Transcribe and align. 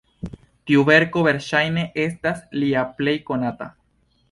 Tiu 0.71 0.85
verko 0.87 1.23
verŝajne 1.27 1.85
estas 2.05 2.41
lia 2.65 2.89
plej 2.97 3.17
konata. 3.31 3.71